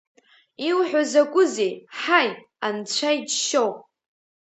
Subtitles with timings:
[0.67, 2.29] Иуҳәо закәызеи, ҳаи,
[2.67, 3.75] анцәа иџьшьоуп!